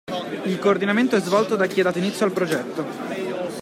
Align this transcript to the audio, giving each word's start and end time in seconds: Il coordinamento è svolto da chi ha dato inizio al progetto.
Il 0.45 0.57
coordinamento 0.57 1.15
è 1.15 1.19
svolto 1.19 1.55
da 1.55 1.67
chi 1.67 1.79
ha 1.79 1.83
dato 1.83 1.99
inizio 1.99 2.25
al 2.25 2.31
progetto. 2.31 3.59